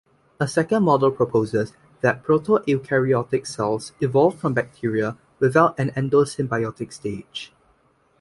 [0.39, 7.53] A second model proposes that proto-eukaryotic cells evolved from bacteria without an endosymbiotic stage.